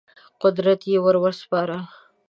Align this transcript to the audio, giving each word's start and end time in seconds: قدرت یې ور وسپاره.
قدرت 0.41 0.81
یې 0.91 0.97
ور 1.03 1.15
وسپاره. 1.23 1.77